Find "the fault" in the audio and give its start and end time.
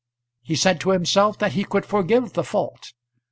2.33-2.93